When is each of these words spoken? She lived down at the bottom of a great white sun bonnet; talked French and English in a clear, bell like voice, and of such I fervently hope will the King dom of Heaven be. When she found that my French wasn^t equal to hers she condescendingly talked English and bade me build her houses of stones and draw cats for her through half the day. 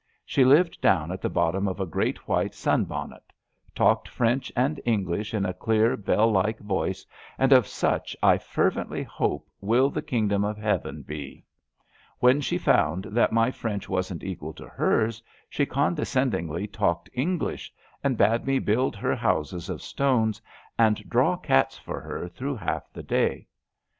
She 0.25 0.43
lived 0.43 0.81
down 0.81 1.11
at 1.11 1.21
the 1.21 1.29
bottom 1.29 1.67
of 1.67 1.79
a 1.79 1.85
great 1.85 2.27
white 2.27 2.55
sun 2.55 2.85
bonnet; 2.85 3.31
talked 3.75 4.07
French 4.07 4.51
and 4.55 4.79
English 4.83 5.31
in 5.31 5.45
a 5.45 5.53
clear, 5.53 5.95
bell 5.95 6.31
like 6.31 6.57
voice, 6.57 7.05
and 7.37 7.53
of 7.53 7.67
such 7.67 8.17
I 8.23 8.39
fervently 8.39 9.03
hope 9.03 9.47
will 9.59 9.91
the 9.91 10.01
King 10.01 10.27
dom 10.27 10.43
of 10.43 10.57
Heaven 10.57 11.03
be. 11.03 11.45
When 12.17 12.41
she 12.41 12.57
found 12.57 13.03
that 13.11 13.31
my 13.31 13.51
French 13.51 13.87
wasn^t 13.87 14.23
equal 14.23 14.53
to 14.53 14.67
hers 14.69 15.21
she 15.47 15.67
condescendingly 15.67 16.65
talked 16.65 17.07
English 17.13 17.71
and 18.03 18.17
bade 18.17 18.43
me 18.43 18.57
build 18.57 18.95
her 18.95 19.15
houses 19.15 19.69
of 19.69 19.83
stones 19.83 20.41
and 20.79 21.07
draw 21.11 21.37
cats 21.37 21.77
for 21.77 22.01
her 22.01 22.27
through 22.27 22.55
half 22.55 22.91
the 22.91 23.03
day. 23.03 23.45